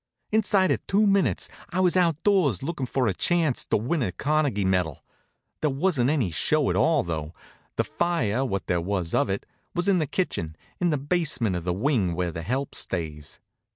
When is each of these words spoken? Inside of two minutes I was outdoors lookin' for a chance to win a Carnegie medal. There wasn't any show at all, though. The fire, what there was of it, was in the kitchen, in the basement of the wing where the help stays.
Inside 0.31 0.71
of 0.71 0.87
two 0.87 1.05
minutes 1.05 1.47
I 1.69 1.79
was 1.79 1.95
outdoors 1.95 2.63
lookin' 2.63 2.87
for 2.87 3.05
a 3.05 3.13
chance 3.13 3.63
to 3.65 3.77
win 3.77 4.01
a 4.01 4.11
Carnegie 4.11 4.65
medal. 4.65 5.03
There 5.61 5.69
wasn't 5.69 6.09
any 6.09 6.31
show 6.31 6.71
at 6.71 6.75
all, 6.75 7.03
though. 7.03 7.35
The 7.75 7.83
fire, 7.83 8.43
what 8.43 8.65
there 8.65 8.81
was 8.81 9.13
of 9.13 9.29
it, 9.29 9.45
was 9.75 9.87
in 9.87 9.99
the 9.99 10.07
kitchen, 10.07 10.55
in 10.79 10.89
the 10.89 10.97
basement 10.97 11.55
of 11.55 11.65
the 11.65 11.71
wing 11.73 12.15
where 12.15 12.31
the 12.31 12.41
help 12.41 12.73
stays. 12.73 13.39